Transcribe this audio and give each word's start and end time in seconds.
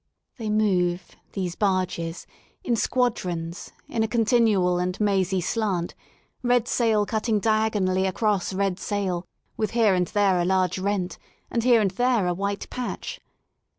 They 0.37 0.49
move, 0.49 1.15
these 1.33 1.53
barges, 1.55 2.25
in 2.63 2.75
squadrons 2.75 3.71
in 3.87 4.01
a 4.01 4.07
continual 4.07 4.79
and 4.79 4.99
mazy 4.99 5.41
slant, 5.41 5.93
red 6.41 6.67
sail 6.67 7.05
cutting 7.05 7.39
diagonally 7.39 8.07
across 8.07 8.51
red 8.51 8.79
sail, 8.79 9.27
with 9.57 9.69
here 9.77 9.93
and 9.93 10.07
there 10.07 10.39
a 10.39 10.43
large 10.45 10.79
rent, 10.79 11.19
and 11.51 11.63
here 11.63 11.81
and 11.81 11.91
there 11.91 12.25
a 12.25 12.33
white 12.33 12.67
patch. 12.71 13.21